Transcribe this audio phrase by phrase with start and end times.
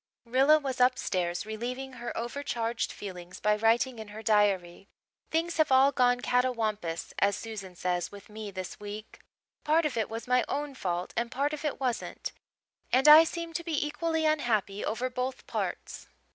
[0.25, 4.87] Rilla was upstairs relieving her over charged feelings by writing in her diary.
[5.29, 9.19] "Things have all 'gone catawampus,' as Susan says, with me this week.
[9.63, 12.31] Part of it was my own fault and part of it wasn't,
[12.91, 16.07] and I seem to be equally unhappy over both parts.